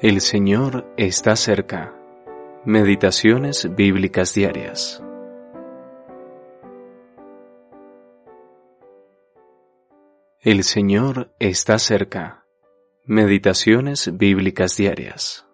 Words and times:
El 0.00 0.20
Señor 0.20 0.94
está 0.96 1.34
cerca. 1.34 1.92
Meditaciones 2.64 3.74
bíblicas 3.74 4.32
diarias. 4.32 5.02
El 10.40 10.62
Señor 10.62 11.34
está 11.40 11.80
cerca. 11.80 12.46
Meditaciones 13.06 14.16
bíblicas 14.16 14.76
diarias. 14.76 15.48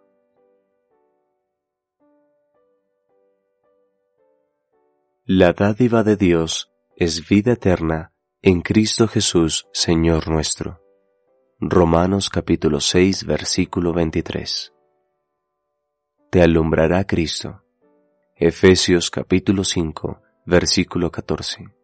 La 5.25 5.55
dádiva 5.55 6.03
de 6.03 6.17
Dios 6.17 6.71
es 6.97 7.27
vida 7.27 7.53
eterna 7.53 8.13
en 8.43 8.61
Cristo 8.61 9.09
Jesús, 9.09 9.67
Señor 9.73 10.29
nuestro. 10.29 10.84
Romanos 11.67 12.29
capítulo 12.29 12.79
6 12.79 13.25
versículo 13.25 13.95
23. 13.95 14.75
Te 16.29 16.43
alumbrará 16.43 17.07
Cristo. 17.07 17.63
Efesios 18.37 19.11
capítulo 19.11 19.65
5 19.65 20.21
versículo 20.45 21.11
14. 21.11 21.75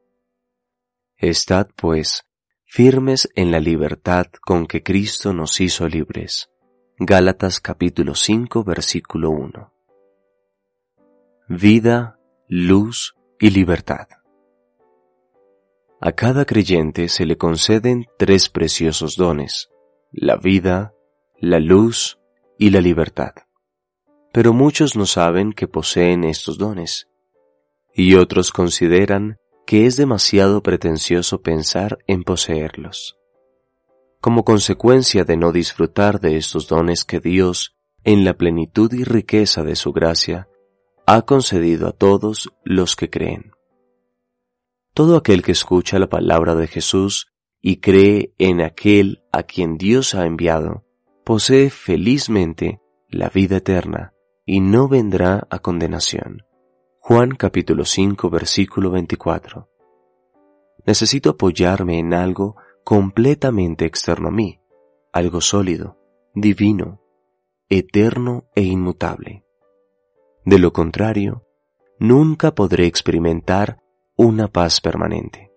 Estad 1.16 1.69
pues 1.77 2.27
firmes 2.66 3.30
en 3.34 3.51
la 3.51 3.59
libertad 3.59 4.27
con 4.43 4.66
que 4.66 4.83
Cristo 4.83 5.33
nos 5.33 5.59
hizo 5.62 5.89
libres. 5.89 6.51
Gálatas 6.98 7.59
capítulo 7.59 8.15
5 8.15 8.62
versículo 8.62 9.31
1. 9.31 9.73
Vida, 11.48 12.19
luz 12.48 13.15
y 13.39 13.48
libertad. 13.48 14.09
A 16.03 16.13
cada 16.13 16.47
creyente 16.47 17.09
se 17.09 17.27
le 17.27 17.37
conceden 17.37 18.07
tres 18.17 18.49
preciosos 18.49 19.17
dones, 19.17 19.69
la 20.11 20.37
vida, 20.37 20.95
la 21.39 21.61
luz 21.61 22.19
y 22.59 22.71
la 22.71 22.81
libertad. 22.81 23.35
Pero 24.33 24.55
muchos 24.55 24.97
no 24.97 25.05
saben 25.05 25.53
que 25.53 25.69
poseen 25.69 26.25
estos 26.25 26.57
dones, 26.57 27.09
y 27.95 28.15
otros 28.15 28.51
consideran 28.51 29.37
que 29.67 29.84
es 29.84 29.98
demasiado 29.98 30.62
pretencioso 30.62 31.42
pensar 31.42 31.98
en 32.07 32.25
poseerlos. 32.25 33.19
Como 34.23 34.42
consecuencia 34.42 35.25
de 35.25 35.37
no 35.37 35.53
disfrutar 35.53 36.19
de 36.19 36.39
estos 36.39 36.67
dones 36.67 37.05
que 37.05 37.20
Dios, 37.20 37.77
en 38.05 38.25
la 38.25 38.35
plenitud 38.35 38.91
y 38.95 39.05
riqueza 39.05 39.64
de 39.64 39.77
su 39.77 39.92
gracia, 39.92 40.48
ha 41.07 41.23
concedido 41.23 41.89
a 41.89 41.92
todos 41.92 42.51
los 42.64 42.97
que 42.97 43.11
creen. 43.11 43.53
Todo 45.01 45.17
aquel 45.17 45.43
que 45.43 45.53
escucha 45.53 45.98
la 45.98 46.11
palabra 46.11 46.55
de 46.55 46.67
Jesús 46.67 47.33
y 47.62 47.79
cree 47.79 48.34
en 48.37 48.61
aquel 48.61 49.23
a 49.33 49.45
quien 49.45 49.79
Dios 49.79 50.15
ha 50.15 50.27
enviado, 50.27 50.84
posee 51.25 51.70
felizmente 51.70 52.83
la 53.09 53.31
vida 53.31 53.57
eterna 53.57 54.12
y 54.45 54.61
no 54.61 54.89
vendrá 54.89 55.48
a 55.48 55.61
condenación. 55.61 56.42
Juan 56.98 57.31
capítulo 57.31 57.87
5 57.87 58.29
versículo 58.29 58.91
24. 58.91 59.70
Necesito 60.84 61.31
apoyarme 61.31 61.98
en 61.98 62.12
algo 62.12 62.57
completamente 62.85 63.87
externo 63.87 64.29
a 64.29 64.33
mí, 64.33 64.61
algo 65.14 65.41
sólido, 65.41 65.97
divino, 66.35 67.01
eterno 67.70 68.51
e 68.55 68.64
inmutable. 68.64 69.47
De 70.45 70.59
lo 70.59 70.75
contrario, 70.75 71.47
nunca 71.98 72.55
podré 72.55 72.85
experimentar 72.85 73.81
una 74.23 74.49
paz 74.49 74.83
permanente. 74.83 75.51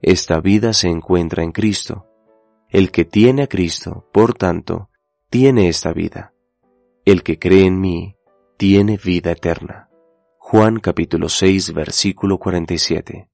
Esta 0.00 0.38
vida 0.38 0.72
se 0.72 0.86
encuentra 0.86 1.42
en 1.42 1.50
Cristo. 1.50 2.06
El 2.68 2.92
que 2.92 3.04
tiene 3.04 3.42
a 3.42 3.46
Cristo, 3.48 4.08
por 4.12 4.34
tanto, 4.34 4.90
tiene 5.28 5.68
esta 5.68 5.92
vida. 5.92 6.32
El 7.04 7.24
que 7.24 7.40
cree 7.40 7.66
en 7.66 7.80
mí, 7.80 8.14
tiene 8.58 8.96
vida 8.96 9.32
eterna. 9.32 9.90
Juan 10.38 10.78
capítulo 10.78 11.28
6 11.28 11.74
versículo 11.74 12.38
47. 12.38 13.28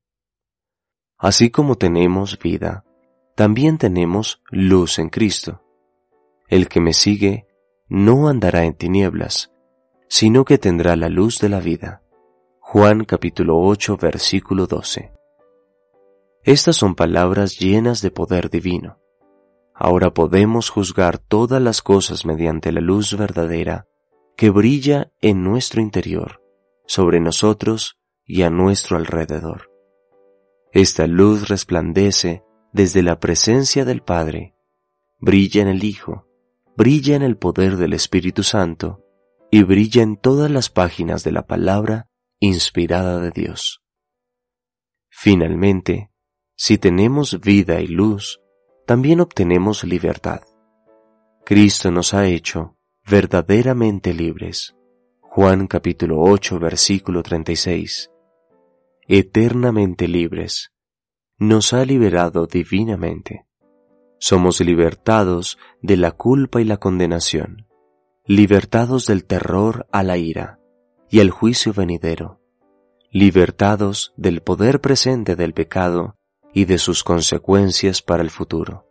Así 1.18 1.50
como 1.50 1.76
tenemos 1.76 2.38
vida, 2.38 2.86
también 3.36 3.76
tenemos 3.76 4.42
luz 4.50 4.98
en 4.98 5.10
Cristo. 5.10 5.62
El 6.48 6.68
que 6.68 6.80
me 6.80 6.94
sigue 6.94 7.46
no 7.88 8.28
andará 8.28 8.64
en 8.64 8.72
tinieblas, 8.72 9.52
sino 10.08 10.46
que 10.46 10.56
tendrá 10.56 10.96
la 10.96 11.10
luz 11.10 11.40
de 11.40 11.50
la 11.50 11.60
vida. 11.60 12.03
Juan 12.74 13.04
capítulo 13.04 13.60
8 13.60 13.96
versículo 13.98 14.66
12. 14.66 15.12
Estas 16.42 16.74
son 16.74 16.96
palabras 16.96 17.60
llenas 17.60 18.02
de 18.02 18.10
poder 18.10 18.50
divino. 18.50 18.98
Ahora 19.72 20.12
podemos 20.12 20.70
juzgar 20.70 21.18
todas 21.18 21.62
las 21.62 21.82
cosas 21.82 22.26
mediante 22.26 22.72
la 22.72 22.80
luz 22.80 23.16
verdadera 23.16 23.86
que 24.36 24.50
brilla 24.50 25.12
en 25.20 25.44
nuestro 25.44 25.82
interior, 25.82 26.42
sobre 26.84 27.20
nosotros 27.20 27.96
y 28.24 28.42
a 28.42 28.50
nuestro 28.50 28.96
alrededor. 28.96 29.70
Esta 30.72 31.06
luz 31.06 31.48
resplandece 31.48 32.42
desde 32.72 33.04
la 33.04 33.20
presencia 33.20 33.84
del 33.84 34.02
Padre, 34.02 34.56
brilla 35.20 35.62
en 35.62 35.68
el 35.68 35.84
Hijo, 35.84 36.26
brilla 36.76 37.14
en 37.14 37.22
el 37.22 37.36
poder 37.36 37.76
del 37.76 37.92
Espíritu 37.92 38.42
Santo 38.42 39.04
y 39.48 39.62
brilla 39.62 40.02
en 40.02 40.16
todas 40.16 40.50
las 40.50 40.70
páginas 40.70 41.22
de 41.22 41.30
la 41.30 41.46
palabra 41.46 42.08
inspirada 42.44 43.20
de 43.20 43.30
Dios. 43.30 43.82
Finalmente, 45.08 46.10
si 46.56 46.78
tenemos 46.78 47.40
vida 47.40 47.80
y 47.80 47.86
luz, 47.86 48.40
también 48.86 49.20
obtenemos 49.20 49.84
libertad. 49.84 50.42
Cristo 51.44 51.90
nos 51.90 52.14
ha 52.14 52.26
hecho 52.26 52.76
verdaderamente 53.06 54.14
libres. 54.14 54.74
Juan 55.20 55.66
capítulo 55.66 56.20
8 56.20 56.58
versículo 56.58 57.22
36. 57.22 58.10
Eternamente 59.06 60.08
libres. 60.08 60.72
Nos 61.38 61.72
ha 61.72 61.84
liberado 61.84 62.46
divinamente. 62.46 63.46
Somos 64.18 64.60
libertados 64.60 65.58
de 65.82 65.96
la 65.96 66.12
culpa 66.12 66.60
y 66.60 66.64
la 66.64 66.78
condenación, 66.78 67.66
libertados 68.24 69.06
del 69.06 69.26
terror 69.26 69.86
a 69.92 70.02
la 70.02 70.16
ira, 70.16 70.60
y 71.14 71.20
el 71.20 71.30
juicio 71.30 71.72
venidero, 71.72 72.40
libertados 73.12 74.12
del 74.16 74.42
poder 74.42 74.80
presente 74.80 75.36
del 75.36 75.54
pecado 75.54 76.16
y 76.52 76.64
de 76.64 76.76
sus 76.76 77.04
consecuencias 77.04 78.02
para 78.02 78.20
el 78.20 78.30
futuro. 78.30 78.88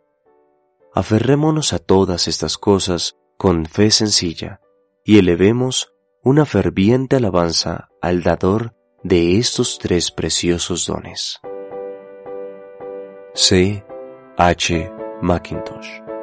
Aferrémonos 0.94 1.74
a 1.74 1.80
todas 1.80 2.26
estas 2.26 2.56
cosas 2.56 3.18
con 3.36 3.66
fe 3.66 3.90
sencilla 3.90 4.62
y 5.04 5.18
elevemos 5.18 5.92
una 6.22 6.46
ferviente 6.46 7.16
alabanza 7.16 7.90
al 8.00 8.22
dador 8.22 8.74
de 9.02 9.36
estos 9.36 9.78
tres 9.78 10.10
preciosos 10.10 10.86
dones. 10.86 11.42
C. 13.34 13.84
H. 14.38 14.90
Mackintosh 15.20 16.13